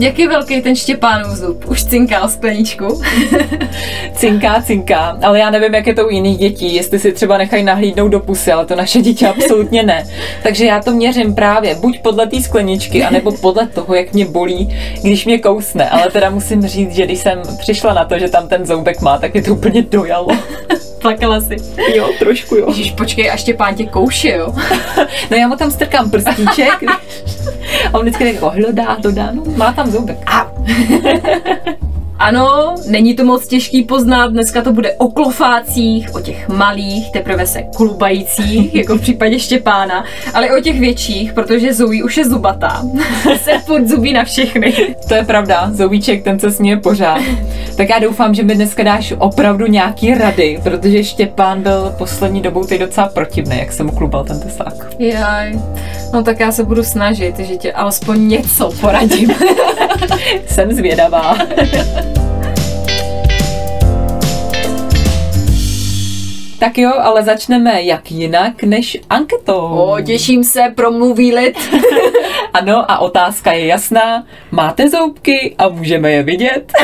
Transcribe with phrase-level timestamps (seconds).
[0.00, 1.64] Jak je velký ten Štěpánův zub?
[1.68, 3.02] Už cinká skleničku?
[4.14, 7.62] cinká, cinká, ale já nevím, jak je to u jiných dětí, jestli si třeba nechají
[7.62, 10.04] nahlídnout do pusy, ale to naše dítě absolutně ne.
[10.42, 14.76] Takže já to měřím právě buď podle té skleničky, anebo podle toho, jak mě bolí,
[15.02, 15.90] když mě kousne.
[15.90, 19.18] Ale teda musím říct, že když jsem přišla na to, že tam ten zoubek má,
[19.18, 20.28] tak je to úplně dojalo.
[21.02, 21.56] Plakala si.
[21.94, 22.64] Jo, trošku jo.
[22.68, 24.54] Ježiš, počkej, až Štěpán tě kouše, jo?
[25.30, 26.82] no já mu tam strkám prstíček
[27.92, 30.18] a on vždycky jako hlodá, dodá, no má tam zoubek.
[30.26, 30.46] A.
[32.20, 37.46] Ano, není to moc těžký poznat, dneska to bude o klofácích, o těch malých, teprve
[37.46, 42.24] se klubajících, jako v případě Štěpána, ale i o těch větších, protože Zoe už je
[42.24, 42.82] zubatá.
[43.42, 44.72] se furt zubí na všechny.
[45.08, 47.20] To je pravda, Zoubíček, ten se směje pořád.
[47.76, 52.64] Tak já doufám, že mi dneska dáš opravdu nějaký rady, protože Štěpán byl poslední dobou
[52.64, 54.74] teď docela protivný, jak jsem mu klubal ten tesák.
[54.98, 55.60] Jaj,
[56.12, 59.30] no tak já se budu snažit, že tě alespoň něco poradím.
[60.46, 61.36] jsem zvědavá.
[66.60, 69.60] Tak jo, ale začneme jak jinak než anketou.
[69.60, 71.58] O, těším se, promluví lid.
[72.52, 74.26] ano, a otázka je jasná.
[74.50, 76.72] Máte zoubky a můžeme je vidět?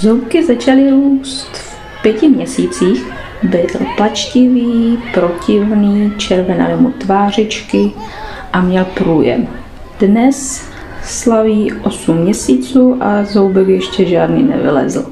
[0.00, 3.04] Zoubky začaly růst v pěti měsících.
[3.42, 7.92] Byl plačtivý, protivný, červenaly mu tvářičky
[8.52, 9.63] a měl průjem.
[9.98, 10.68] Dnes
[11.02, 15.06] slaví 8 měsíců a zoubek ještě žádný nevylezl.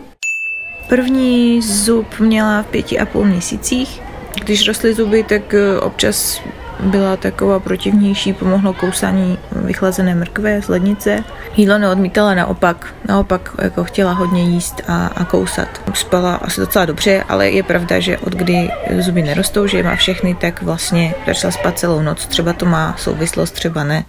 [0.88, 4.02] První zub měla v pěti a půl měsících.
[4.44, 6.40] Když rostly zuby, tak eh, občas
[6.80, 11.24] byla taková protivnější, pomohlo kousání vychlazené mrkve z lednice.
[11.56, 15.68] Jídlo neodmítala naopak, naopak jako chtěla hodně jíst a, a kousat.
[15.94, 19.96] Spala asi docela dobře, ale je pravda, že od kdy zuby nerostou, že je má
[19.96, 22.26] všechny, tak vlastně začala spát celou noc.
[22.26, 24.04] Třeba to má souvislost, třeba ne.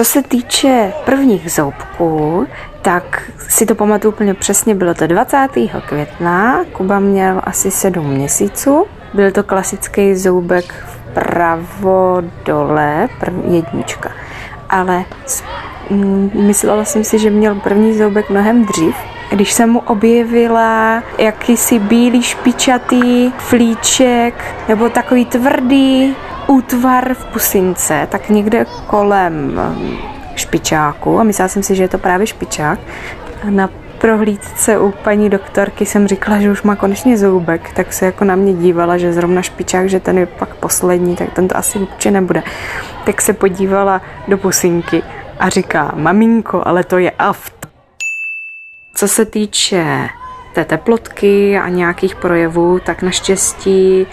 [0.00, 2.46] Co se týče prvních zoubků,
[2.82, 5.48] tak si to pamatuju úplně přesně, bylo to 20.
[5.88, 14.12] května, Kuba měl asi 7 měsíců, byl to klasický zoubek vpravo dole, první jednička,
[14.68, 15.04] ale
[16.34, 18.94] myslela jsem si, že měl první zoubek mnohem dřív,
[19.30, 26.16] když jsem mu objevila jakýsi bílý špičatý flíček nebo takový tvrdý
[26.50, 29.60] útvar v pusince, tak někde kolem
[30.34, 32.78] špičáku a myslela jsem si, že je to právě špičák.
[33.46, 38.06] A na prohlídce u paní doktorky jsem říkala, že už má konečně zoubek, tak se
[38.06, 41.56] jako na mě dívala, že zrovna špičák, že ten je pak poslední, tak ten to
[41.56, 42.42] asi určitě nebude.
[43.04, 45.02] Tak se podívala do pusinky
[45.38, 47.68] a říká, maminko, ale to je aft.
[48.94, 50.08] Co se týče
[50.54, 54.06] té teplotky a nějakých projevů, tak naštěstí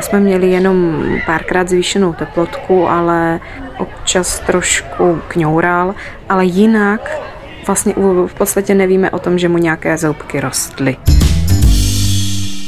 [0.00, 3.40] jsme měli jenom párkrát zvýšenou teplotku, ale
[3.78, 5.94] občas trošku kňoural,
[6.28, 7.20] ale jinak
[7.66, 7.94] vlastně
[8.26, 10.96] v podstatě nevíme o tom, že mu nějaké zoubky rostly.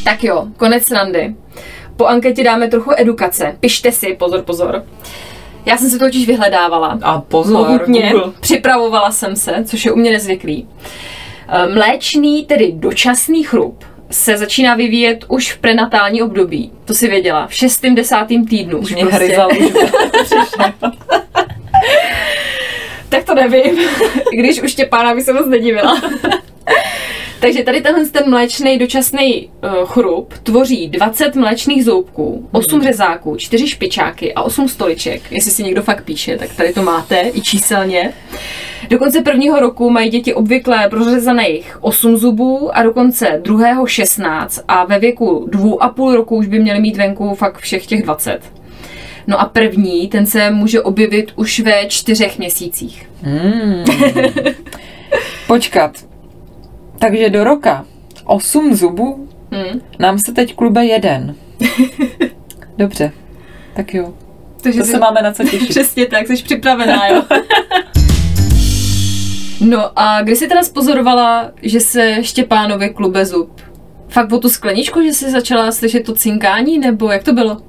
[0.05, 1.35] Tak jo, konec randy.
[1.97, 3.57] Po anketě dáme trochu edukace.
[3.61, 4.83] Pište si, pozor, pozor.
[5.67, 6.99] Já jsem se to totiž vyhledávala.
[7.03, 8.11] A pozor, Mohutně.
[8.13, 8.33] Google.
[8.41, 10.69] Připravovala jsem se, což je u mě nezvyklý.
[11.49, 16.73] Eh, mléčný, tedy dočasný chrup, se začíná vyvíjet už v prenatální období.
[16.85, 17.47] To si věděla.
[17.47, 18.79] V šestém, desátém týdnu.
[18.79, 19.37] Už mě prostě.
[23.09, 23.79] tak to nevím.
[24.33, 26.03] Když už Štěpána by se moc nedivila.
[27.43, 32.85] Takže tady tenhle ten mléčný dočasný uh, chrup tvoří 20 mléčných zoubků, 8 mm.
[32.85, 35.23] řezáků, 4 špičáky a 8 stoliček.
[35.31, 38.13] Jestli si někdo fakt píše, tak tady to máte i číselně.
[38.89, 44.61] Do konce prvního roku mají děti obvykle prořezaných 8 zubů a do konce druhého 16
[44.69, 48.41] a ve věku 2,5 roku už by měli mít venku fakt všech těch 20.
[49.27, 53.09] No a první, ten se může objevit už ve čtyřech měsících.
[53.23, 53.85] Mm.
[55.47, 56.12] Počkat,
[57.03, 57.87] takže do roka
[58.25, 59.81] 8 zubů, hmm.
[59.99, 61.35] nám se teď klube jeden.
[62.79, 63.13] Dobře,
[63.75, 64.15] tak jo.
[64.63, 65.69] Takže to se máme na co těšit.
[65.69, 67.23] Přesně tak, jsi připravená, jo.
[69.61, 73.61] no a kdy jsi teda spozorovala, že se Štěpánovi klube zub?
[74.09, 77.63] Fakt o tu skleničku, že jsi začala slyšet to cinkání, nebo jak to bylo?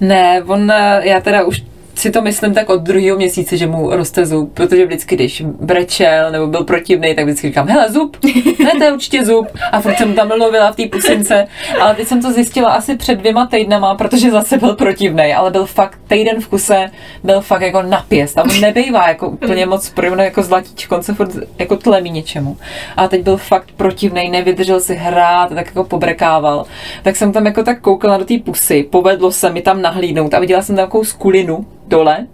[0.00, 1.62] Ne, on, já teda už
[1.94, 6.30] si to myslím tak od druhého měsíce, že mu roste zub, protože vždycky, když brečel
[6.30, 8.16] nebo byl protivný, tak vždycky říkám, hele, zub,
[8.64, 9.46] ne, to je určitě zub.
[9.72, 11.46] A furt jsem tam mluvila v té pusince,
[11.80, 15.66] ale teď jsem to zjistila asi před dvěma týdnama, protože zase byl protivný, ale byl
[15.66, 16.90] fakt týden v kuse,
[17.24, 18.38] byl fakt jako napěst.
[18.38, 22.56] On nebejvá jako úplně moc projevno jako zlatíčko, se furt jako tlemí něčemu.
[22.96, 26.66] A teď byl fakt protivný, nevydržel si hrát, tak jako pobrekával.
[27.02, 30.38] Tak jsem tam jako tak koukala do té pusy, povedlo se mi tam nahlídnout a
[30.38, 32.26] viděla jsem tam takovou skulinu dole,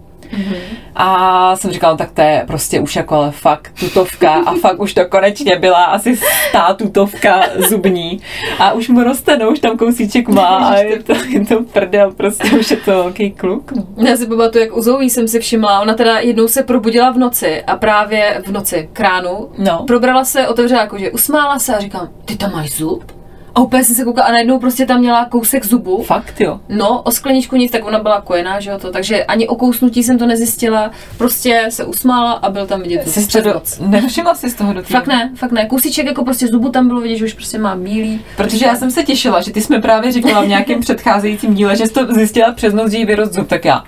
[0.97, 4.81] a jsem říkala, no, tak to je prostě už jako ale fakt tutovka a fakt
[4.81, 6.17] už to konečně byla asi
[6.49, 8.20] stá tutovka zubní
[8.58, 12.12] a už mu roste, no, už tam kousíček má a je to, je to prdel,
[12.12, 13.73] prostě už je to velký kluk.
[13.73, 13.85] No.
[14.08, 17.19] Já si pamatuju, jak u Zoe jsem si všimla, ona teda jednou se probudila v
[17.19, 19.85] noci a právě v noci k ránu, No.
[19.87, 23.20] probrala se, otevřela jakože, usmála se a říkám, ty tam máš zub?
[23.55, 26.02] A úplně jsem se koukala a najednou prostě tam měla kousek zubu.
[26.02, 26.61] Fakt jo.
[26.69, 30.02] No, o skleničku nic, tak ona byla kojená, že jo, to, takže ani o kousnutí
[30.02, 33.79] jsem to nezjistila, prostě se usmála a byl tam vidět zub Jsi přes noc.
[33.87, 35.67] nevšimla jsi z toho do Fakt ne, fakt ne.
[35.67, 38.20] Kousíček jako prostě zubu tam bylo vidět, že už prostě má bílý.
[38.37, 41.87] Protože já jsem se těšila, že ty jsme právě říkala v nějakém předcházejícím díle, že
[41.87, 43.85] jsi to zjistila přes noc, že jí vyrost zub, tak já.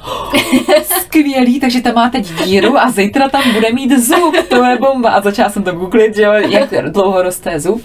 [1.01, 5.11] Skvělý, takže tam má teď díru a zítra tam bude mít zub, to je bomba.
[5.11, 7.83] A začala jsem to googlit, že jo, jak dlouho roste zub.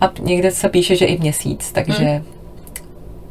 [0.00, 2.22] A někde se píše, že i měsíc, takže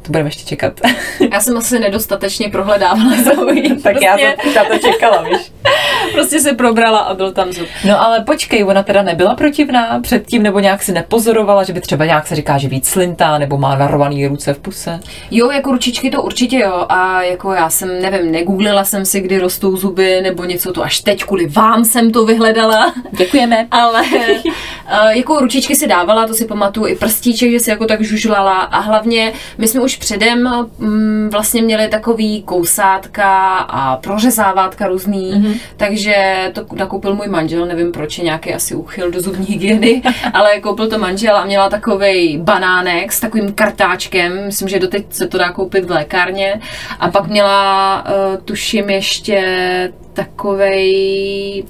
[0.06, 0.80] to budeme ještě čekat.
[1.32, 3.76] Já jsem asi nedostatečně prohledávala Zoe.
[3.82, 5.52] tak já jsem na to čekala, víš.
[6.12, 7.68] prostě se probrala a byl tam zub.
[7.84, 12.04] No ale počkej, ona teda nebyla protivná předtím, nebo nějak si nepozorovala, že by třeba
[12.04, 15.00] nějak se říká, že víc slintá, nebo má narvaný ruce v puse.
[15.30, 16.86] Jo, jako ručičky to určitě jo.
[16.88, 21.00] A jako já jsem, nevím, negooglila jsem si, kdy rostou zuby, nebo něco to až
[21.00, 22.94] teď kvůli vám jsem to vyhledala.
[23.10, 23.66] Děkujeme.
[23.70, 28.02] Ale eh, jako ručičky si dávala, to si pamatuju, i prstíček, že si jako tak
[28.02, 35.32] žužlala a hlavně my jsme už předem mm, vlastně měli takový kousátka a prořezávátka různý,
[35.34, 35.60] mm-hmm.
[35.76, 36.14] takže
[36.52, 40.02] to nakoupil můj manžel, nevím proč, je nějaký asi uchyl do zubní hygieny,
[40.32, 45.26] ale koupil to manžel a měla takový banánek s takovým kartáčkem, myslím, že doteď se
[45.26, 46.60] to dá koupit v lékárně
[47.00, 51.64] a pak měla, uh, tuším, ještě takovej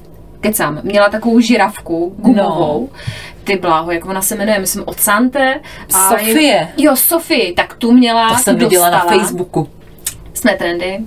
[0.47, 2.99] kecám, měla takovou žiravku gumovou, no.
[3.45, 5.61] ty bláho, jak ona se jmenuje, myslím od Sante.
[5.95, 6.69] A Sofie.
[6.77, 9.01] Jo, Sofie, tak tu měla, To jsem viděla na.
[9.01, 9.69] Facebooku.
[10.35, 10.99] Jsme trendy.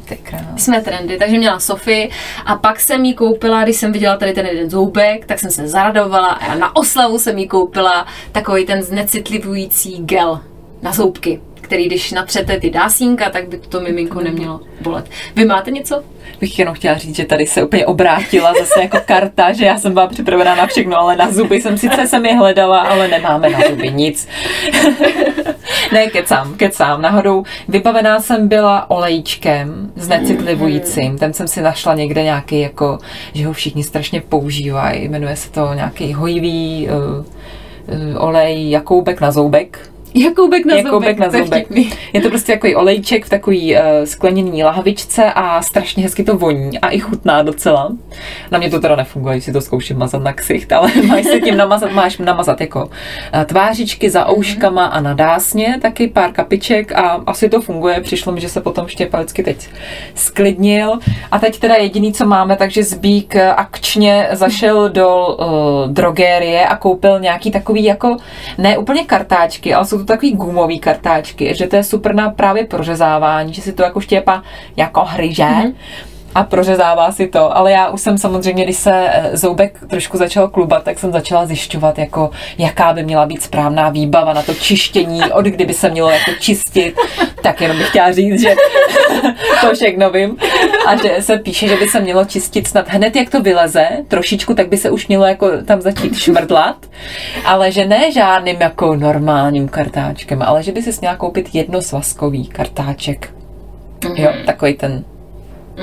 [0.58, 2.10] Jsme trendy, takže měla Sofii
[2.46, 5.68] a pak jsem jí koupila, když jsem viděla tady ten jeden zoubek, tak jsem se
[5.68, 10.42] zaradovala a na oslavu jsem jí koupila takový ten znecitlivující gel
[10.82, 15.10] na zoubky, který když natřete ty dásínka, tak by to miminko nemělo bolet.
[15.36, 16.04] Vy máte něco?
[16.40, 19.94] Bych jenom chtěla říct, že tady se úplně obrátila zase jako karta, že já jsem
[19.94, 23.60] byla připravená na všechno, ale na zuby jsem sice jsem je hledala, ale nemáme na
[23.70, 24.28] zuby nic.
[25.94, 27.02] ne, kecám, kecám.
[27.02, 31.18] Náhodou vybavená jsem byla olejčkem znecitlivujícím.
[31.18, 32.98] Ten jsem si našla někde nějaký, jako,
[33.34, 35.08] že ho všichni strašně používají.
[35.08, 37.26] Jmenuje se to nějaký hojivý uh,
[38.16, 39.90] uh, olej Jakoubek na zoubek.
[40.14, 41.92] Jakoubek na Jakoubek zoubek, na to vtipný.
[42.14, 46.80] Je to prostě takový olejček v takový uh, skleněný lahvičce a strašně hezky to voní
[46.80, 47.92] a i chutná docela.
[48.52, 51.40] Na mě to teda nefunguje, když si to zkouším mazat na ksicht, ale máš se
[51.40, 56.92] tím namazat, máš namazat jako uh, tvářičky za ouškama a na dásně, taky pár kapiček
[56.92, 58.02] a asi to funguje.
[58.02, 59.70] Přišlo mi, že se potom Štěpa vždycky teď
[60.16, 61.00] sklidnil.
[61.32, 66.78] A teď teda jediný, co máme, takže Zbík eh, akčně zašel do uh, drogérie a
[66.78, 68.18] koupil nějaký takový jako,
[68.58, 72.66] ne úplně kartáčky, ale jsou to takový gumový kartáčky, že to je super na právě
[72.66, 74.44] prořezávání, že si to jako Štěpa
[74.78, 75.44] jako hryže.
[75.44, 75.74] Mm-hmm
[76.36, 80.48] a prořezává si to, ale já už jsem samozřejmě, když se eh, zoubek trošku začal
[80.48, 85.24] klubat, tak jsem začala zjišťovat, jako, jaká by měla být správná výbava na to čištění,
[85.32, 86.96] od kdy by se mělo jako čistit,
[87.44, 88.56] tak jenom bych chtěla říct, že
[89.62, 90.38] to všechno vím.
[90.88, 94.54] A že se píše, že by se mělo čistit snad hned, jak to vyleze, trošičku,
[94.54, 96.86] tak by se už mělo jako tam začít šmrdlat,
[97.46, 103.34] ale že ne žádným jako normálním kartáčkem, ale že by si měla koupit jednosvazkový kartáček.
[104.16, 105.04] Jo, takový ten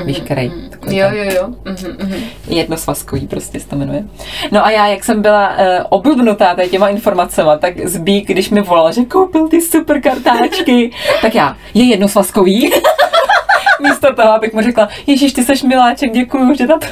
[0.04, 0.52] Víš, který?
[0.70, 1.48] Takový Jo, jo, jo.
[1.64, 2.24] Mhm, mhm.
[2.48, 4.04] Jednosvazkový prostě se to jmenuje.
[4.52, 5.56] No a já, jak jsem byla uh,
[5.88, 10.90] oblbnutá tady těma informacemi, tak Zbík, když mi volal, že koupil ty super kartáčky,
[11.22, 12.70] tak já, je jednosvazkový?
[13.82, 16.86] Místo toho, abych mu řekla, Ježíš, ty seš miláček, děkuju, že na to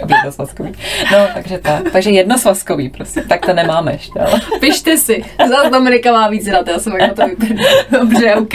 [0.00, 0.72] jednosvazkový.
[1.12, 1.82] No, takže tak.
[1.92, 3.22] Takže jednosvazkový, prostě.
[3.28, 4.40] Tak to nemáme ještě, ale.
[4.60, 5.24] Pište si.
[5.48, 7.54] Zase Dominika má víc rád, já jsem jako to vypadá.
[7.90, 8.54] Dobře, OK.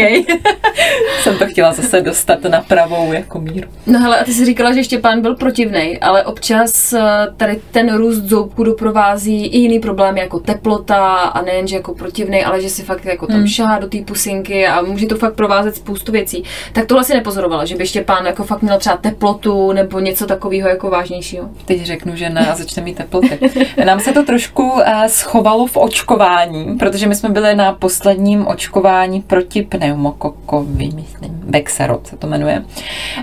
[1.22, 3.70] Jsem to chtěla zase dostat na pravou jako míru.
[3.86, 7.02] No hele, a ty jsi říkala, že Štěpán byl protivnej, ale občas eh,
[7.38, 12.46] tady ten růst zoubku doprovází i jiný problémy jako teplota a nejen, že jako protivnej,
[12.46, 13.48] ale že si fakt jako tam Hmm.
[13.48, 16.44] šahá do té pusinky a může to fakt provázet spoustu věcí.
[16.74, 20.70] Tak tohle si nepozorovala, že by Štěpán jako fakt měl třeba teplotu nebo něco takového
[20.70, 20.90] jako
[21.32, 21.50] vážnějšího.
[21.66, 23.40] Teď řeknu, že ne a začne mít teploty.
[23.86, 29.22] Nám se to trošku eh, schovalo v očkování, protože my jsme byli na posledním očkování
[29.22, 32.66] proti pneumokokovi, myslím, Bexerot se to jmenuje.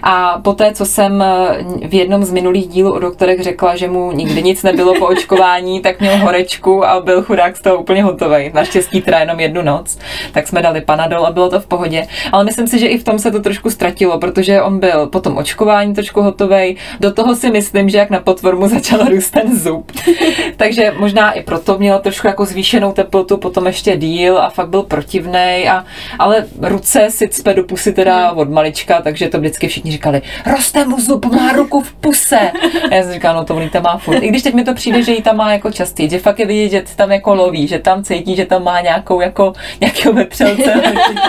[0.02, 4.12] A poté, co jsem eh, v jednom z minulých dílů o doktorech řekla, že mu
[4.12, 8.50] nikdy nic nebylo po očkování, tak měl horečku a byl chudák z toho úplně hotový.
[8.54, 9.98] Naštěstí teda jenom jednu noc,
[10.32, 12.06] tak jsme dali panadol a bylo to v pohodě.
[12.32, 15.20] Ale myslím si, že i v tom se to trošku ztratilo, protože on byl po
[15.20, 16.76] tom očkování trošku hotový.
[17.00, 19.92] Do toho si myslím, že jak na potvormu začal růst ten zub.
[20.56, 24.82] Takže možná i proto měl trošku jako zvýšenou teplotu, potom ještě díl a fakt byl
[24.82, 25.68] protivnej.
[25.68, 25.84] A,
[26.18, 30.84] ale ruce si cpe do pusy teda od malička, takže to vždycky všichni říkali, roste
[30.84, 32.50] mu zub, má ruku v puse.
[32.90, 34.22] A já jsem říkala, no to on tam má furt.
[34.22, 36.46] I když teď mi to přijde, že jí tam má jako častěji, že fakt je
[36.46, 40.82] vidět, že tam jako loví, že tam cítí, že tam má nějakou jako nějakého vetřelce.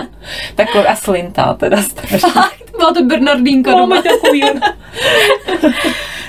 [0.56, 2.30] tak a slintá teda strašně.
[2.78, 4.02] Bylo to Bernardínko No, doma.
[4.02, 4.44] takový.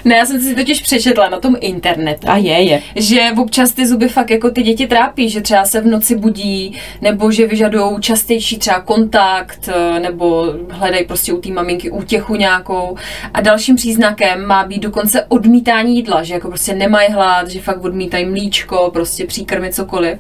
[0.05, 2.29] Ne, já jsem si totiž přečetla na tom internetu.
[2.31, 2.83] A je, je.
[2.97, 6.79] že občas ty zuby fakt jako ty děti trápí, že třeba se v noci budí,
[7.01, 12.97] nebo že vyžadují častější třeba kontakt, eh, nebo hledají prostě u té maminky útěchu nějakou.
[13.35, 17.85] A dalším příznakem má být dokonce odmítání jídla, že jako prostě nemají hlad, že fakt
[17.85, 20.19] odmítají mlíčko, prostě příkrmy, cokoliv.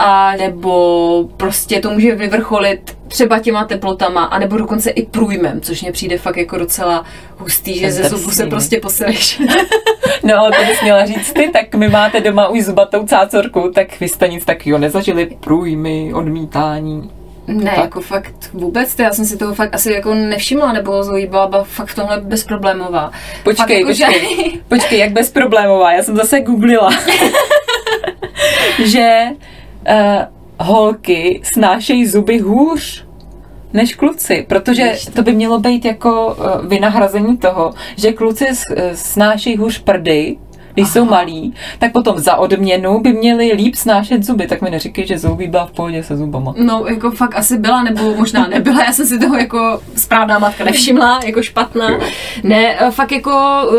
[0.00, 5.92] A nebo prostě to může vyvrcholit třeba těma teplotama, anebo dokonce i průjmem, což mně
[5.92, 7.04] přijde fakt jako docela
[7.36, 9.42] hustý, že ze zubu se prostě posileš.
[10.22, 14.00] No ale to bys měla říct ty, tak my máte doma už zubatou cácorku, tak
[14.00, 17.10] vy jste nic takového nezažili, průjmy, odmítání.
[17.46, 17.76] Ne, Tak.
[17.84, 21.64] jako fakt vůbec, to já jsem si toho fakt asi jako nevšimla, nebo Zoe byla
[21.64, 23.10] fakt v tomhle bezproblémová.
[23.44, 26.90] Počkej, Fakt jako, počkej, že- počkej, jak bezproblémová, já jsem zase googlila,
[28.84, 29.22] že
[29.88, 33.08] uh, holky snášejí zuby hůř
[33.72, 35.22] než kluci, protože to.
[35.22, 40.36] by mělo být jako uh, vynahrazení toho, že kluci eh, snášejí hůř prdy,
[40.78, 45.06] když jsou malí, tak potom za odměnu by měli líp snášet zuby, tak mi neříkej,
[45.06, 46.54] že Zoe byla v pohodě se zubama.
[46.56, 50.64] No, jako fakt asi byla, nebo možná nebyla, já jsem si toho jako správná matka
[50.64, 51.88] nevšimla, jako špatná.
[52.42, 53.32] Ne, eh, fakt jako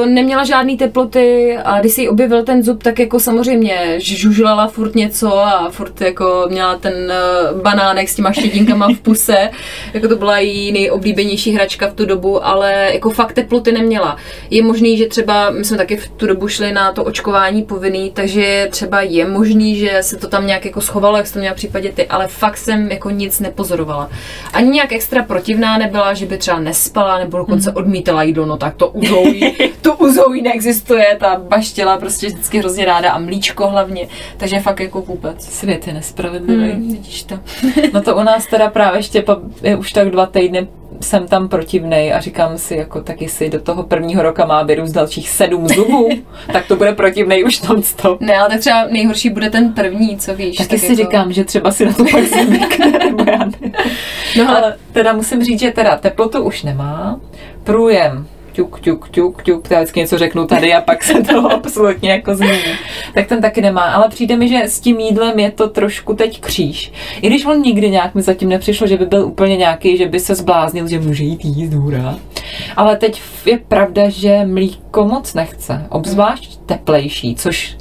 [0.03, 4.68] eh, neměla žádný teploty a když si jí objevil ten zub, tak jako samozřejmě žužlala
[4.68, 9.50] furt něco a furt jako měla ten eh, banánek s těma štědinkama v puse,
[9.94, 14.18] jako to byla její nejoblíbenější hračka v tu dobu, ale jako fakt teploty neměla.
[14.50, 18.12] Je možný, že třeba, my jsme taky v tu dobu šli na to očkování povinný,
[18.12, 21.53] takže třeba je možný, že se to tam nějak jako schovalo, jak jsi to měla
[21.53, 24.10] v případě ty, ale fakt jsem jako nic nepozorovala.
[24.53, 28.75] Ani nějak extra protivná nebyla, že by třeba nespala nebo dokonce odmítala jídlo, no tak
[28.75, 33.67] to u Zoe, to u Zoe neexistuje, ta baštěla prostě vždycky hrozně ráda a mlíčko
[33.67, 35.46] hlavně, takže fakt jako vůbec.
[35.46, 36.72] Svět je nespravedlivý.
[36.72, 37.39] Hmm, vidíš to.
[37.93, 40.67] No to u nás teda právě Štěpa je už tak dva týdny
[41.01, 44.94] jsem tam protivnej a říkám si, jako tak jestli do toho prvního roka má vyrůst
[44.94, 46.10] dalších sedm zubů,
[46.53, 48.22] tak to bude protivnej už non-stop.
[48.22, 50.58] Ne, ale tak třeba nejhorší bude ten první, co víš.
[50.58, 53.72] Taky tak si jako- říkám, že třeba si na to pak zvykne, nebo já ne.
[54.38, 57.20] No, Ale teda musím říct, že teda teplotu už nemá,
[57.63, 62.12] průjem ťuk, ťuk, ťuk, ťuk, já vždycky něco řeknu tady a pak se to absolutně
[62.12, 62.74] jako změní.
[63.13, 66.41] Tak ten taky nemá, ale přijde mi, že s tím jídlem je to trošku teď
[66.41, 66.91] kříž.
[67.22, 70.20] I když on nikdy nějak mi zatím nepřišlo, že by byl úplně nějaký, že by
[70.20, 72.15] se zbláznil, že může jít jíst, hurá.
[72.75, 77.77] Ale teď je pravda, že mlíko moc nechce, obzvlášť teplejší, což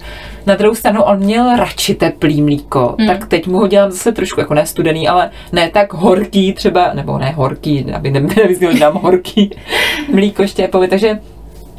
[0.49, 3.07] na druhou stranu on měl radši teplý mlíko, Hmm.
[3.09, 6.93] tak teď mu ho dělám zase trošku jako ne studený, ale ne tak horký třeba,
[6.95, 9.50] nebo ne horký, aby ne- nevyznělo, že dám horký
[10.12, 11.19] mlíko štěpovi, takže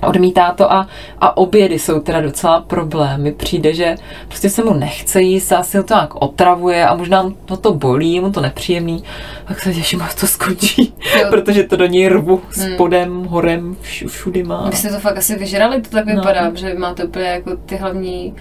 [0.08, 0.88] odmítá to a,
[1.20, 3.32] a obědy jsou teda docela problémy.
[3.32, 3.96] Přijde, že
[4.28, 8.14] prostě se mu nechce jíst, asi ho to nějak otravuje a možná mu to, bolí,
[8.14, 9.04] je mu to nepříjemný,
[9.48, 11.26] tak se těším, až to skončí, Jo.
[11.30, 12.74] protože to do něj rvu Hmm.
[12.74, 14.70] spodem, horem, vš, všudy má.
[14.70, 16.16] Vy jste to fakt asi vyžrali, to tak No.
[16.16, 18.36] vypadá, že máte úplně jako ty hlavní,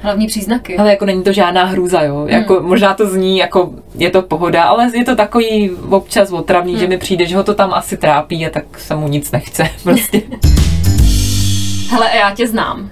[0.00, 0.76] hlavní příznaky.
[0.76, 2.26] Ale jako není to žádná hrůza, jo.
[2.28, 2.68] Jako, Hmm.
[2.68, 6.80] Možná to zní, jako je to pohoda, ale je to takový občas otravný, Hmm.
[6.80, 9.68] že mi přijde, že ho to tam asi trápí a tak se mu nic nechce.
[9.82, 10.22] Prostě.
[11.90, 12.90] Hele, já tě znám.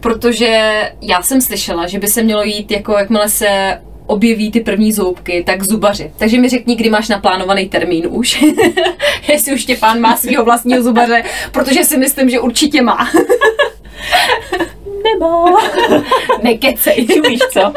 [0.00, 4.92] Protože já jsem slyšela, že by se mělo jít, jako jakmile se objeví ty první
[4.92, 6.12] zoubky, tak zubaři.
[6.16, 8.44] Takže mi řekni, kdy máš naplánovaný termín už.
[9.28, 13.08] Jestli už Štěpán má svého vlastního zubaře, protože si myslím, že určitě má.
[15.24, 15.44] Nemá.
[16.42, 17.06] Nekecej.
[17.06, 17.60] Čumíš, co?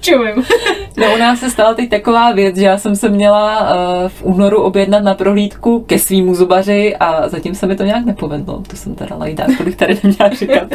[0.00, 0.44] Čumím.
[0.96, 4.22] No u nás se stala teď taková věc, že já jsem se měla uh, v
[4.22, 8.62] únoru objednat na prohlídku ke svýmu zubaři a zatím se mi to nějak nepovedlo.
[8.68, 10.68] To jsem teda lajdák, to bych tady neměla říkat.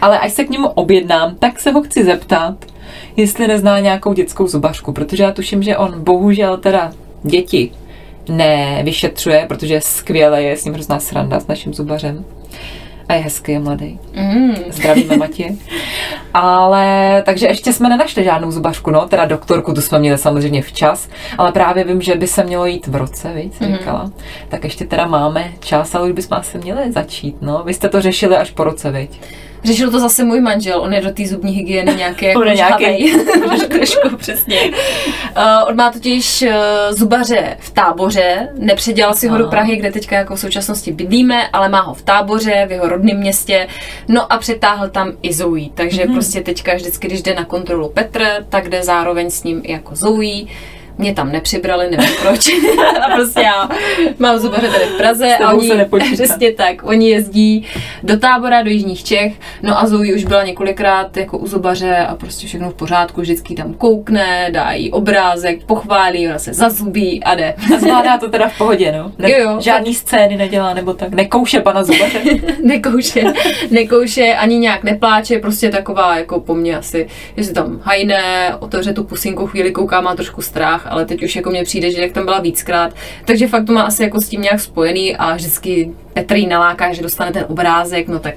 [0.00, 2.54] Ale až se k němu objednám, tak se ho chci zeptat,
[3.16, 6.92] jestli nezná nějakou dětskou zubařku, protože já tuším, že on bohužel teda
[7.22, 7.72] děti
[8.28, 12.24] nevyšetřuje, protože skvěle je s ním hrozná sranda s naším zubařem.
[13.08, 13.98] A je hezký, je mladý.
[14.14, 14.54] Mm.
[14.68, 15.48] Zdravíme Matě.
[16.34, 21.08] Ale takže ještě jsme nenašli žádnou zubařku, no, teda doktorku, tu jsme měli samozřejmě včas,
[21.38, 23.76] ale právě vím, že by se mělo jít v roce, víc, mm.
[23.76, 24.10] říkala.
[24.48, 27.62] Tak ještě teda máme čas, ale už bychom asi měli začít, no.
[27.64, 29.20] Vy jste to řešili až po roce, viď?
[29.64, 32.54] Řešil to zase můj manžel, on je do té zubní hygieny nějaký jako On je
[32.54, 33.12] nějaký.
[33.68, 34.60] trošku, přesně.
[34.66, 36.48] Uh, on má totiž uh,
[36.96, 39.46] zubaře v táboře, nepředělal si ho do.
[39.46, 43.16] Prahy, kde teďka jako v současnosti bydlíme, ale má ho v táboře, v jeho rodném
[43.16, 43.68] městě,
[44.08, 46.10] no a přetáhl tam i Zoe, takže Mhm.
[46.10, 46.14] mm-hmm.
[46.14, 49.96] prostě teďka vždycky, když jde na kontrolu Petr, tak jde zároveň s ním i jako
[49.96, 50.44] Zoe,
[50.98, 52.48] mě tam nepřibrali, nevím proč.
[53.06, 53.68] a prostě já
[54.18, 55.70] mám zubaře tady v Praze a oni,
[56.12, 57.66] přesně tak, oni jezdí
[58.02, 62.14] do tábora, do Jižních Čech, no a Zoe už byla několikrát jako u zubaře a
[62.14, 67.34] prostě všechno v pořádku, vždycky tam koukne, dá jí obrázek, pochválí, ona se zazubí a
[67.34, 67.54] jde.
[67.74, 69.12] A zvládá to teda v pohodě, no.
[69.18, 69.60] Ne, Jo, jo.
[69.60, 71.10] žádný scény nedělá, nebo tak.
[71.14, 72.20] Nekouše pana zubaře.
[72.62, 73.24] nekouše,
[73.70, 78.92] nekouše, ani nějak nepláče, prostě taková jako po mně asi, že si tam hajne, otevře
[78.92, 82.12] tu pusinku, chvíli kouká, má trošku strach, ale teď už jako mně přijde, že jak
[82.12, 85.90] tam byla víckrát, takže fakt to má asi jako s tím nějak spojený a vždycky
[86.12, 88.34] Petr naláká, že dostane ten obrázek, no tak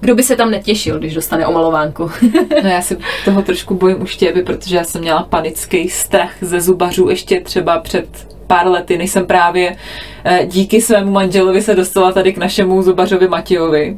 [0.00, 2.10] kdo by se tam netěšil, když dostane omalovánku.
[2.62, 6.60] No já se toho trošku bojím už těby, protože já jsem měla panický strach ze
[6.60, 9.76] zubařů ještě třeba před pár lety, než jsem právě
[10.24, 13.96] eh, díky svému manželovi se dostala tady k našemu zubařovi Matějovi,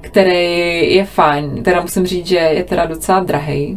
[0.00, 1.62] který je fajn.
[1.62, 3.76] Teda musím říct, že je teda docela drahý,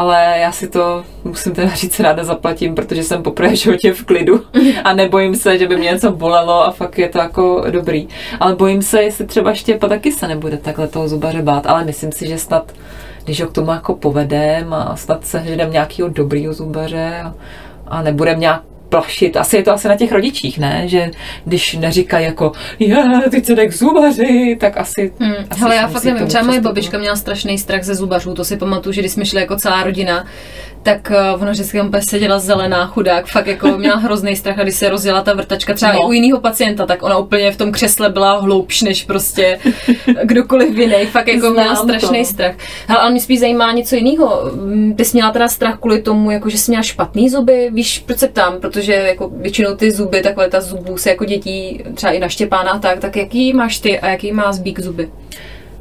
[0.00, 4.42] ale já si to musím teda říct ráda zaplatím, protože jsem poprvé životě v klidu
[4.84, 8.08] a nebojím se, že by mě něco bolelo a fakt je to jako dobrý.
[8.40, 12.12] Ale bojím se, jestli třeba Štěpa taky se nebude takhle toho zubaře bát, ale myslím
[12.12, 12.72] si, že snad
[13.24, 17.34] když ho k tomu jako povedem a snad se jdem nějakého dobrýho zubaře a,
[17.88, 19.36] a nebudem nějak plašit.
[19.36, 20.82] Asi je to asi na těch rodičích, ne?
[20.86, 21.10] Že
[21.44, 22.96] když neříkají jako, je,
[23.30, 25.12] ty se jde k zubaři, tak asi...
[25.20, 25.34] Hmm.
[25.50, 28.44] asi Hele, se já fakt nevím, třeba moje babička měla strašný strach ze zubařů, to
[28.44, 30.26] si pamatuju, že když jsme šli jako celá rodina,
[30.82, 34.74] tak uh, ona vždycky tam seděla zelená, chudák, fakt jako měla hrozný strach a když
[34.74, 35.98] se rozjela ta vrtačka třeba No.
[36.02, 39.58] i u jiného pacienta, tak ona úplně v tom křesle byla hloubš než prostě
[40.24, 42.24] kdokoliv jiný, fakt jako měla Znám strašný to.
[42.24, 42.54] strach.
[42.86, 44.42] Hele, ale mě spíš zajímá něco jiného.
[44.54, 47.98] Mm, Ty jsi měla teda strach kvůli tomu, jako že jsi měla špatný zuby, víš,
[48.06, 52.12] proč se ptám, protože jako většinou ty zuby, takhle ta zubů se jako dětí, třeba
[52.12, 55.10] i na Štěpána a tak, tak jaký máš ty a jaký má zbík zuby?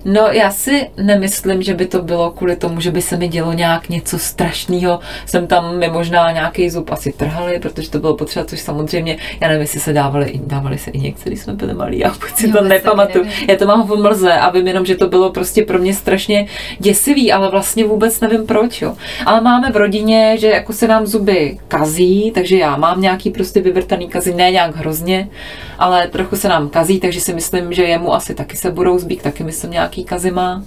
[0.06, 3.54] No, já si nemyslím, že by to bylo kvůli tomu, že by se mi dělo
[3.54, 5.00] nějak něco strašného.
[5.26, 9.48] Jsem tam mi možná nějaký zub asi trhali, protože to bylo potřeba, což samozřejmě, já
[9.48, 12.54] nevím, jestli se dávali, dávali se injekce, když jsme byli malí, já vůbec si Jo,
[12.54, 13.26] to nepamatuju.
[13.48, 16.48] Já to mám v mlze a vím jenom, že to bylo prostě pro mě strašně
[16.80, 18.96] děsivý, ale vlastně vůbec nevím proč, jo.
[19.26, 23.62] Ale máme v rodině, že jako se nám zuby kazí, takže já mám nějaký prostě
[23.62, 25.30] vyvrtaný kazy, ne nějak hrozně,
[25.80, 29.22] ale trochu se nám kazí, takže si myslím, že jemu asi taky se budou zbík,
[29.22, 30.64] taky myslím nějaký kazy má.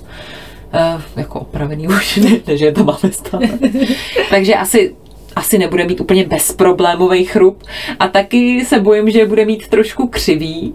[0.94, 3.48] Uh, jako opravený už, ne, ne že je to máme stále.
[4.30, 4.94] takže asi
[5.36, 7.62] asi nebude mít úplně bezproblémový chrup
[7.98, 10.74] a taky se bojím, že bude mít trošku křivý.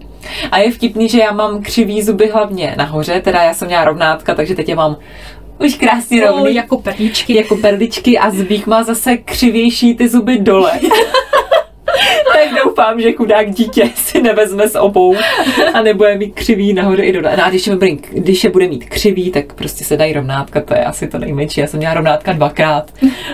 [0.52, 4.36] A je vtipný, že já mám křivý zuby hlavně nahoře, teda já jsem měla rovnátka,
[4.36, 4.98] takže teď je mám
[5.60, 6.56] už krásně rovný.
[6.56, 7.36] jako perličky.
[7.36, 10.72] Jako perličky a zbík má zase křivější ty zuby dole.
[12.34, 15.16] tak doufám, že chudák dítě si nevezme s obou
[15.74, 17.36] a nebude mít křivý nahoře i dole.
[17.36, 20.74] A když je, bude, když je bude mít křivý, tak prostě se dají rovnátka, to
[20.74, 21.62] je asi to nejmenší.
[21.62, 22.92] Já jsem měla rovnátka dvakrát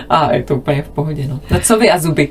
[0.08, 1.26] a je to úplně v pohodě.
[1.28, 2.28] No, no co vy a zuby?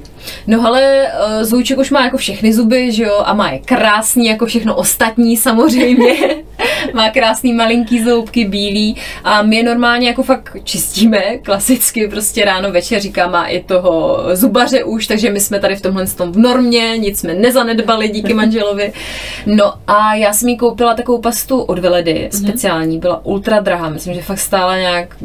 [0.48, 4.26] No ale uh, Zouček už má jako všechny zuby, že jo, a má je krásný,
[4.26, 6.15] jako všechno ostatní samozřejmě.
[6.93, 12.72] má krásný malinký zoubky, bílý a my je normálně jako fakt čistíme, klasicky prostě ráno,
[12.72, 16.38] večer říká, má i toho zubaře už, takže my jsme tady v tomhle tom v
[16.38, 18.94] normě, nic jsme nezanedbali díky manželovi.
[19.46, 24.14] No a já jsem jí koupila takovou pastu od Veledy, speciální, byla ultra drahá, myslím,
[24.14, 25.16] že fakt stála nějak,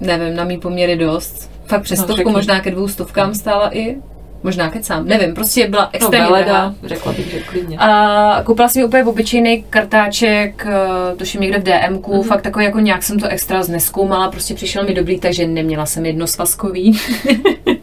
[0.00, 1.50] nevím, na mý poměry dost.
[1.66, 3.96] Fakt přes No, stovku, možná ke dvou stovkám stála i
[4.42, 6.74] Možná kecám, nevím, prostě byla No, extrémně drahá.
[6.84, 7.76] řekla bych, že klidně.
[7.78, 12.20] A koupila jsem ji úplně obyčejný kartáček, eh, tuším někde v DMku, Mhm.
[12.20, 12.26] mm-hmm.
[12.28, 16.06] fakt takový jako nějak jsem to extra zneskoumala, prostě přišel mi dobrý, takže neměla jsem
[16.06, 16.98] jedno svazkový.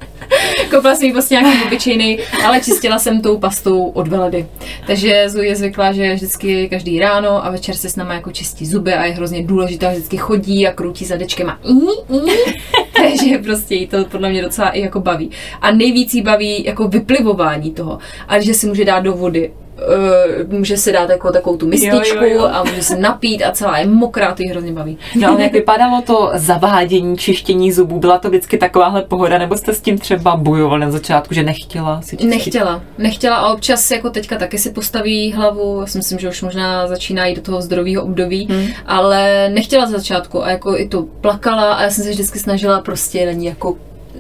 [0.69, 4.45] Koupila jsem jí prostě nějaký obyčejný, ale čistila jsem tou pastou od veledy.
[4.87, 8.65] Takže Zoe je zvyklá, že vždycky každý ráno a večer se s náma jako čistí
[8.65, 12.53] zuby a je hrozně důležitá, že vždycky chodí a krutí zadečkem a í, í.
[12.93, 15.31] Takže prostě jí to podle mě docela i jako baví.
[15.61, 17.99] A nejvíc jí baví jako vyplivování toho.
[18.27, 22.17] A že si může dát do vody Uh, může si dát jako takovou tu mističku
[22.17, 22.49] Jo, jo, jo.
[22.53, 24.97] a může se napít a celá je mokrá, to jí hrozně baví.
[25.15, 27.99] No ale jak vypadalo to zavádění, čištění zubů?
[27.99, 32.01] Byla to vždycky takováhle pohoda, nebo jste s tím třeba bojovali na začátku, že nechtěla
[32.01, 32.29] si čistit?
[32.29, 36.41] Nechtěla, nechtěla a občas jako teďka taky si postaví hlavu, já si myslím, že už
[36.41, 38.67] možná začíná jít do toho zdrového období, hmm.
[38.85, 42.81] ale nechtěla za začátku a jako i to plakala a já jsem se vždycky snažila
[42.81, 43.77] prostě na ní jako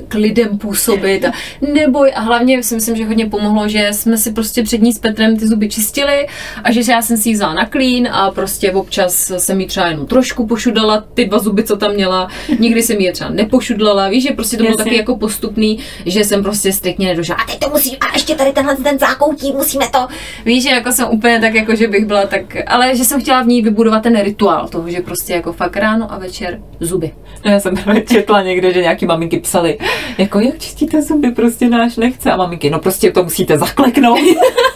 [0.07, 1.25] k lidem působit.
[1.25, 1.31] A
[1.73, 4.99] neboj a hlavně si myslím, že hodně pomohlo, že jsme si prostě před ní s
[4.99, 6.27] Petrem ty zuby čistili
[6.63, 9.87] a že já jsem si ji vzala na klín a prostě občas jsem jí třeba
[9.87, 12.27] jenom trošku pošudala ty dva zuby, co tam měla,
[12.59, 16.23] nikdy jsem ji je třeba nepošudlala, víš, že prostě to bylo taky jako postupný, že
[16.23, 19.85] jsem prostě striktně nedožila, a teď to musí, a ještě tady tenhle ten zákoutí, musíme
[19.91, 20.07] to,
[20.45, 23.41] víš, že jako jsem úplně tak jako, že bych byla tak, ale že jsem chtěla
[23.41, 27.11] v ní vybudovat ten rituál toho, že prostě jako fakt ráno a večer zuby.
[27.45, 29.77] No, já jsem právě četla někde, že nějaký maminky psali,
[30.17, 32.31] jako jak čistíte zuby, prostě náš nechce.
[32.31, 34.19] A maminky, no prostě to musíte zakleknout.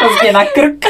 [0.00, 0.84] prostě na krk,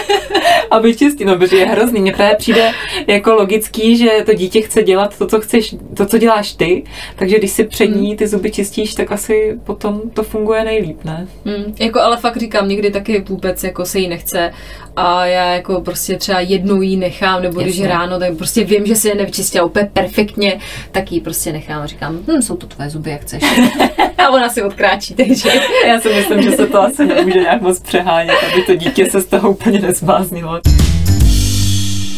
[0.70, 1.24] aby čistí.
[1.24, 2.00] No, protože je hrozný.
[2.00, 2.72] Mně právě přijde
[3.06, 6.84] jako logický, že to dítě chce dělat to, co chceš, to, co děláš ty,
[7.16, 11.28] takže když si před ní ty zuby čistíš, tak asi potom to funguje nejlíp, ne?
[11.44, 14.52] Hmm, jako ale fakt říkám, někdy taky vůbec jako se jí nechce
[14.96, 17.88] a já jako prostě třeba jednou jí nechám, nebo když Jasně.
[17.88, 20.58] ráno, tak prostě vím, že si je nevyčistila úplně perfektně,
[20.92, 23.42] tak ji prostě nechám a říkám, hm, jsou to tvoje zuby, jak chceš.
[24.18, 25.50] a ona si odkráčí, takže
[25.86, 29.20] Já si myslím, že se to asi nemůže nějak moc přehánět, aby to dítě se
[29.20, 30.60] z toho úplně nezbláznilo.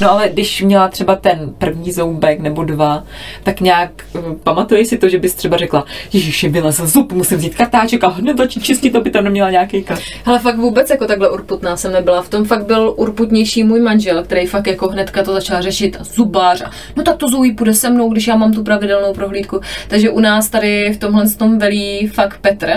[0.03, 3.05] No ale když měla třeba ten první zoubek nebo dva,
[3.43, 7.55] tak nějak eh, pamatuješ si to, že bys třeba řekla, Ježiši, vylezl zub, musím vzít
[7.55, 9.99] kartáček a hned začít čistit, aby tam neměla nějaký kat.
[10.27, 12.23] Ale fakt vůbec jako takhle urputná jsem nebyla.
[12.23, 16.05] V tom fakt byl urputnější můj manžel, který fakt jako hnedka to začal řešit a
[16.05, 16.63] zubář.
[16.63, 19.61] A, no tak to Zoe půjde se mnou, když já mám tu pravidelnou prohlídku.
[19.89, 22.71] Takže u nás tady v tomhle tom velí fakt Petr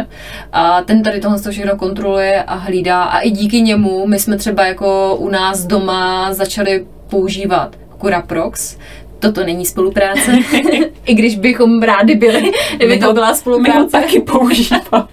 [0.51, 4.37] a ten tady tohle to všechno kontroluje a hlídá a i díky němu my jsme
[4.37, 6.85] třeba jako u nás doma začali
[7.19, 8.77] používat Curaprox,
[9.19, 10.31] Toto není spolupráce,
[11.05, 13.91] i když bychom rádi byli, kdyby to byla spolupráce.
[13.91, 15.07] taky používám.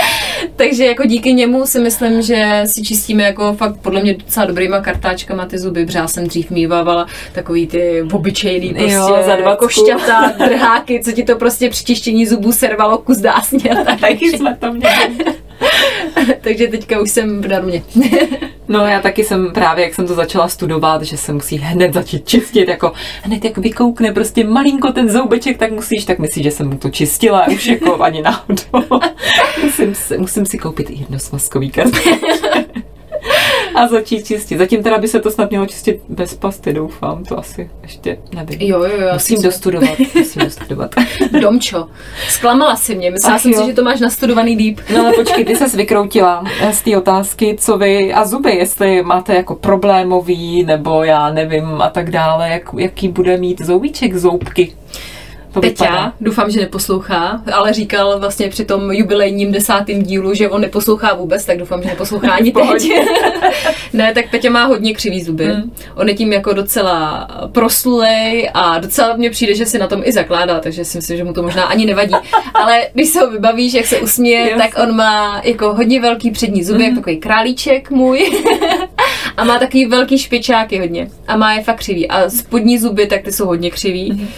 [0.56, 4.80] Takže jako díky němu si myslím, že si čistíme jako fakt podle mě docela dobrýma
[4.80, 9.64] kartáčkama ty zuby, protože já jsem dřív mívávala takový ty obyčejný prostě Jo, za dvacku.
[9.64, 13.70] košťata, drháky, co ti to prostě při čištění zubů servalo kus dásně.
[14.00, 15.16] Taky jsme to měli.
[16.40, 17.82] Takže teďka už jsem v darmě.
[18.68, 22.28] No já taky jsem právě, jak jsem to začala studovat, že se musí hned začít
[22.28, 26.68] čistit, jako hned jak vykoukne prostě malinko ten zoubeček, tak musíš, tak myslíš, že jsem
[26.70, 29.00] mu to čistila, a už jako ani náhodou.
[29.64, 32.20] musím, si, musím si koupit jedno svazkový kartáček.
[33.74, 34.58] A začít čistit.
[34.58, 38.60] Zatím teda by se to snad mělo čistit bez pasty, doufám, to asi ještě nevím.
[38.60, 39.08] Jo, jo, jo.
[39.12, 40.94] Musím dostudovat, musím dostudovat.
[41.40, 41.88] Domčo.
[42.28, 43.60] Zklamala si mě, myslela Ach jsem jo.
[43.60, 44.80] si, že to máš nastudovaný líp.
[44.94, 49.34] No ale počkej, ty se vykroutila z té otázky, co vy a zuby, jestli máte
[49.34, 54.72] jako problémový, nebo já nevím a tak dále, jak, jaký bude mít zoubíček, zoubky.
[55.54, 55.90] To vypadá.
[55.90, 61.14] Peťa, doufám, že neposlouchá, ale říkal vlastně při tom jubilejním desátém dílu, že on neposlouchá
[61.14, 62.88] vůbec, tak doufám, že neposlouchá ani teď.
[63.92, 65.44] ne, tak Peťa má hodně křivý zuby.
[65.44, 65.72] Hmm.
[65.94, 70.12] On je tím jako docela proslulej a docela mně přijde, že si na tom i
[70.12, 72.14] zakládá, takže si myslím, že mu to možná ani nevadí.
[72.54, 74.56] Ale když se ho vybavíš, jak se usměje, Jasně.
[74.62, 76.86] tak on má jako hodně velký přední zuby, Mhm.
[76.86, 78.30] jak takový králíček můj.
[79.36, 81.08] a má takový velký špičáky hodně.
[81.28, 82.08] A má je fakt křivý.
[82.08, 84.12] A spodní zuby, tak ty jsou hodně křivý.
[84.12, 84.28] Mhm.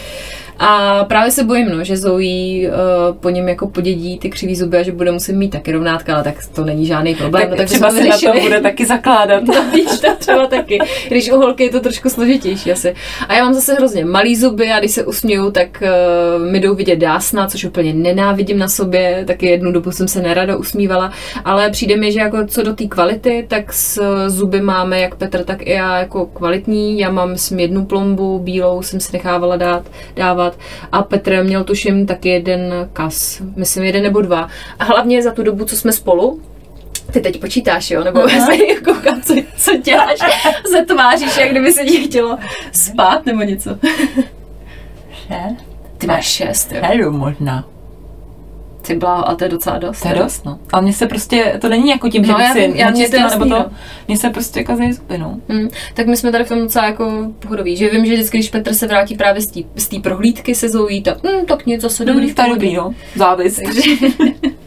[0.59, 4.79] A právě se bojím, no, že Zoe uh, po něm jako podědí ty křivý zuby
[4.79, 7.43] a že bude muset mít taky rovnátka, ale tak to není žádný problém.
[7.43, 8.33] Tak no, tak třeba se na vyřešili.
[8.33, 9.43] to bude taky zakládat.
[9.57, 10.79] No, víš, to třeba taky.
[11.09, 12.95] Když u holky je to trošku složitější asi.
[13.29, 16.75] A já mám zase hrozně malý zuby a když se usměju, tak uh, mi jdou
[16.75, 19.25] vidět dásna, což úplně nenávidím na sobě.
[19.27, 21.13] Taky jednu dobu jsem se nerada usmívala.
[21.45, 25.45] Ale přijde mi, že jako co do té kvality, tak s zuby máme jak Petr,
[25.45, 26.99] tak i já jako kvalitní.
[26.99, 30.46] Já mám jednu plombu bílou, jsem si nechávala dát, dávat.
[30.93, 33.43] A Petr měl tuším taky jeden kas.
[33.57, 34.49] Myslím jeden nebo dva.
[34.79, 36.41] A hlavně za tu dobu, co jsme spolu,
[37.13, 38.05] ty teď počítáš, jo?
[38.05, 40.19] Nebo já se koukám, co, co děláš,
[40.71, 42.39] se tváříš, jak kdyby se ti chtělo
[42.73, 43.79] spát nebo něco.
[45.99, 46.79] Ty máš šest, jo?
[46.83, 47.65] Heru možná.
[48.87, 50.01] Ty bláho, a to je docela dost.
[50.01, 50.59] To je dost, no.
[50.73, 52.99] Ale mně se prostě, to není jako tím, že No, bych já si já- to
[53.17, 53.67] jasný, nebo to, no.
[54.09, 55.37] mně se prostě kazí zuby, no.
[55.49, 58.51] Hmm, tak my jsme tady v tom docela jako pohodoví, že vím, že vždycky, když
[58.51, 59.43] Petr se vrátí právě
[59.77, 62.49] z té prohlídky se Zoe, tak, hm, tak něco se dobrý Dobrý, v to je
[62.49, 62.95] dobrý, no.
[63.17, 63.61] Závis.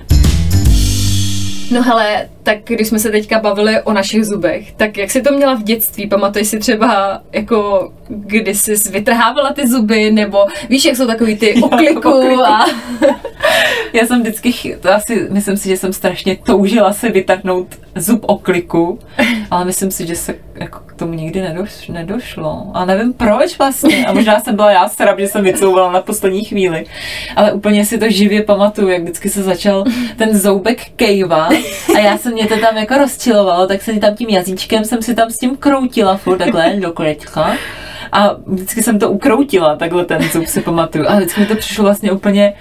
[1.71, 5.33] No hele, tak když jsme se teďka bavili o našich zubech, tak jak jsi to
[5.33, 6.07] měla v dětství?
[6.07, 11.53] Pamatuješ si třeba, jako, kdy jsi vytrhávala ty zuby, nebo víš, jak jsou takový ty
[11.61, 12.65] okliku a...
[13.93, 18.99] Já jsem vždycky, to asi, myslím si, že jsem strašně toužila si vytrhnout zub okliku,
[19.51, 22.71] ale myslím si, že se jako k tomu nikdy nedoš, nedošlo.
[22.73, 24.05] A nevím proč vlastně.
[24.05, 26.85] A možná jsem byla já srab, že jsem vycouvala na poslední chvíli.
[27.35, 29.83] Ale úplně si to živě pamatuju, jak vždycky se začal
[30.17, 31.53] ten zoubek kejvat
[31.95, 35.15] a já jsem mě to tam jako rozčilovalo, tak jsem tam tím jazyčkem jsem si
[35.15, 37.55] tam s tím kroutila furt takhle do kolečka.
[38.11, 41.05] A vždycky jsem to ukroutila, takhle ten zub si pamatuju.
[41.07, 42.53] A vždycky mi to přišlo vlastně úplně,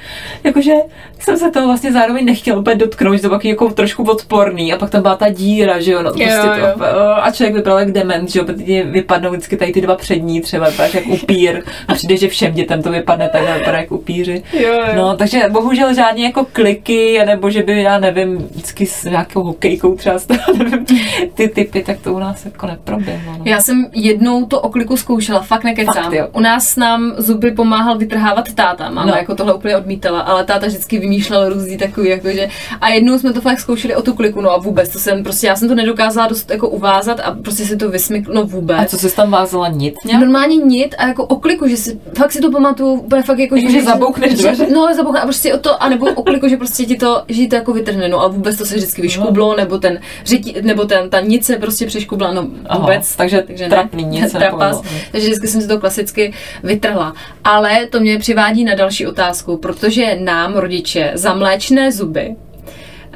[0.45, 0.73] jakože
[1.19, 4.73] jsem se toho vlastně zároveň nechtěla úplně dotknout, že to jako trošku odporný.
[4.73, 6.67] A pak tam byla ta díra, že jo, no, prostě Jo, jo.
[6.79, 10.41] to, a člověk vypadal jak dement, že jo, protože vypadnou vždycky tady ty dva přední
[10.41, 11.63] třeba, tak jak upír.
[11.89, 14.43] A přijde, že všem dětem to vypadne takhle, vypadá jak upíři.
[14.53, 14.83] Jo, jo.
[14.97, 19.95] No, takže bohužel žádný jako kliky, nebo že by, já nevím, vždycky s nějakou hokejkou
[19.97, 20.17] třeba,
[20.59, 20.87] nevím,
[21.35, 23.33] ty typy, tak to u nás jako neproběhlo.
[23.39, 23.45] No.
[23.45, 26.05] Já jsem jednou to okliku zkoušela, fakt nekecám.
[26.05, 26.27] Fakt, jo.
[26.33, 29.17] U nás nám zuby pomáhal vytrhávat táta, máma No.
[29.17, 32.49] jako tohle úplně odmítala, ale táta vždycky vymýšlel různý takový, jakože
[32.81, 35.47] a jednou jsme to fakt zkoušeli o tu kliku, no a vůbec, to jsem prostě,
[35.47, 38.79] já jsem to nedokázala dost jako uvázat a prostě si to vysmykl, no vůbec.
[38.79, 40.21] A co jsi tam vázala nit nějak?
[40.21, 43.71] Normálně nit a jako okliku, že si, fakt si to pamatuju, úplně fakt jako, Jako,
[43.71, 44.67] že zaboukneš že, dveře?
[44.75, 47.49] No, zaboukne a prostě o to, a nebo okliku, že prostě ti to, že ti
[47.49, 51.11] to jako vytrhne, no a vůbec to se vždycky vyškublo, nebo ten, řiti, nebo ten,
[51.11, 53.17] ta nit se prostě přeškubla, no Aha, vůbec.
[53.17, 54.83] takže takže trapný, nic se Trapas, nepovedlo.
[55.29, 57.15] Takže vždycky jsem si to klasicky vytrhla.
[57.45, 62.37] Ale to mě přivádí na další otázku, protože nám rodiče za mléčné zuby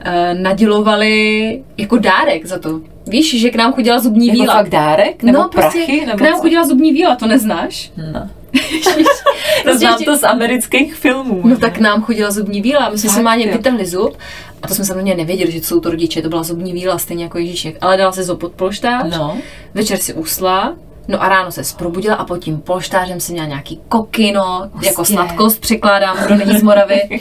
[0.05, 2.81] eh, nadělovali jako dárek za to.
[3.07, 4.55] Víš, že k nám chodila zubní Jako víla.
[4.55, 5.22] fakt dárek?
[5.22, 5.79] Nebo no, prachy?
[5.87, 6.40] prostě nebo k nám co?
[6.40, 7.92] chodila zubní víla, to neznáš?
[8.12, 8.29] No.
[8.83, 9.03] Prostě
[9.72, 11.40] To znám vždy- to z amerických filmů.
[11.44, 14.16] No tak nám chodila zubní víla, my jsme si máně vytrhli zub
[14.62, 17.25] a to jsme samozřejmě nevěděli, že to jsou to rodiče, to byla zubní víla, stejně
[17.25, 19.37] jako Ježíšek, ale dala se zub pod polštář, No.
[19.75, 20.75] večer si usla,
[21.08, 25.14] no a ráno se zprobudila a pod tím polštářem si měla nějaký kokino, jako Hustě.
[25.14, 27.20] sladkost překládám, kdo není z Moravy,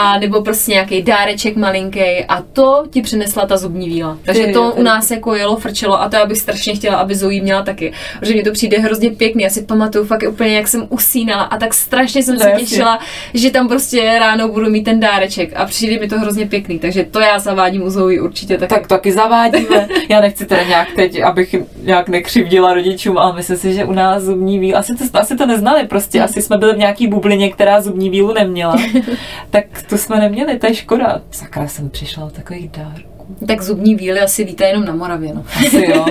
[0.00, 4.18] a nebo prostě nějaký dáreček malinký a to ti přinesla ta zubní víla.
[4.24, 7.40] Takže to u nás jako jelo, frčelo a to já bych strašně chtěla, aby Zoe
[7.40, 7.92] měla taky.
[8.20, 11.56] Protože mi to přijde hrozně pěkný, já si pamatuju fakt úplně, jak jsem usínala a
[11.56, 12.66] tak strašně jsem No se jasně.
[12.66, 12.98] těšila,
[13.34, 17.04] že tam prostě ráno budu mít ten dáreček a přijde mi to hrozně pěkný, takže
[17.04, 18.74] to já zavádím u Zoe určitě taky.
[18.74, 19.88] Tak taky zavádíme.
[20.08, 24.22] Já nechci teda nějak teď, abych nějak nekřivdila rodičům, ale myslím si, že u nás
[24.22, 27.80] zubní víl, asi to, asi to neznali prostě, asi jsme byli v nějaký bublině, která
[27.80, 28.76] zubní vílu neměla.
[29.50, 31.20] tak to jsme neměli, to je škoda.
[31.30, 33.14] Sakra jsem přišla o takových dárků.
[33.46, 35.44] Tak zubní víly asi víte jenom na Moravě, no.
[35.66, 36.06] Asi jo.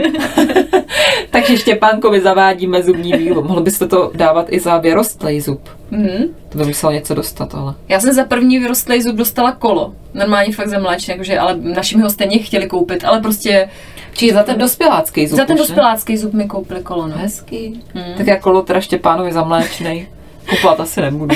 [1.30, 3.44] Takže Štěpánkovi zavádíme zubní vílu.
[3.44, 5.70] Mohlo byste to dávat i za vyrostlej zub.
[5.92, 6.24] Mhm.
[6.50, 7.74] To by muselo něco dostat, ale.
[7.90, 9.94] Já jsem za první vyrostlý zub dostala kolo.
[10.14, 13.70] Normálně fakt za mláčný, jakože, ale naši mi ho stejně chtěli koupit, ale prostě
[14.14, 15.38] Či za ten dospělácký zub.
[15.38, 17.16] za ten dospělácký zub mi koupili kolo, no.
[17.18, 17.84] Hezký.
[17.94, 18.14] Hmm.
[18.18, 20.08] Tak já kolo teda Štěpánovi zamléčnej.
[20.50, 21.36] Kupovat asi nebudu.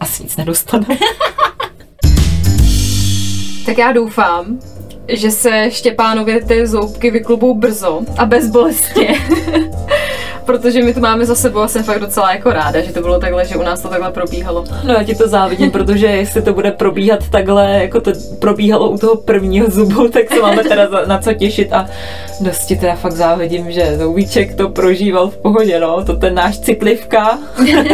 [0.00, 0.86] Asi nic nedostanu.
[3.66, 4.58] Tak já doufám,
[5.08, 9.08] že se Štěpánově ty zoubky vyklubou brzo a bez bolesti.
[10.44, 13.20] Protože my to máme za sebou a jsem fakt docela jako ráda, že to bylo
[13.20, 14.64] takhle, že u nás to takhle probíhalo.
[14.84, 18.98] No já ti to závidím, protože jestli to bude probíhat takhle, jako to probíhalo u
[18.98, 21.86] toho prvního zubu, tak se máme teda na co těšit a
[22.40, 27.38] dosti teda fakt závidím, že Zoubíček to prožíval v pohodě, no, to ten náš citlivka.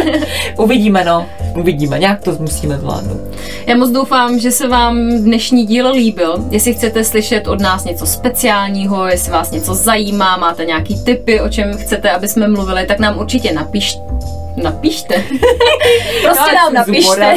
[0.57, 1.25] uvidíme, no,
[1.57, 3.21] uvidíme, nějak to musíme zvládnout.
[3.67, 6.45] Já moc doufám, že se vám dnešní díl líbil.
[6.51, 11.49] Jestli chcete slyšet od nás něco speciálního, jestli vás něco zajímá, máte nějaký tipy, o
[11.49, 14.08] čem chcete, aby jsme mluvili, tak nám určitě napište.
[14.63, 15.15] Napište.
[16.23, 17.35] prostě nám napište.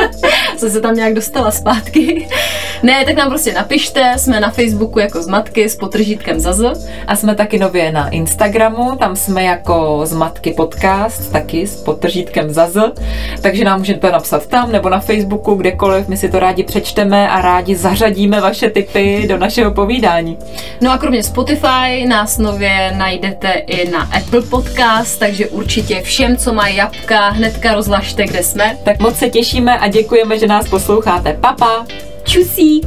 [0.56, 2.28] Jsem se tam nějak dostala zpátky.
[2.82, 4.14] Ne, tak nám prostě napište.
[4.16, 6.60] Jsme na Facebooku jako zmatky s potržítkem ZAZ.
[7.06, 12.50] A jsme taky nově na Instagramu, tam jsme jako z Matky podcast, taky s potržítkem
[12.50, 12.76] ZAZ,
[13.40, 17.40] takže nám můžete napsat tam nebo na Facebooku, kdekoliv, my si to rádi přečteme a
[17.40, 20.38] rádi zařadíme vaše tipy do našeho povídání.
[20.80, 26.52] No a kromě Spotify nás nově najdete i na Apple Podcast, takže určitě všem, co
[26.60, 28.78] mají jabka, hnedka rozlažte, kde jsme.
[28.84, 31.32] Tak moc se těšíme a děkujeme, že nás posloucháte.
[31.40, 31.86] Papa!
[32.24, 32.86] Čusík!